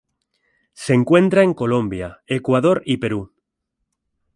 Se 0.73 0.95
encuentra 0.95 1.43
en 1.43 1.53
Colombia, 1.53 2.23
Ecuador 2.25 2.81
y 2.87 2.97
Perú. 2.97 3.35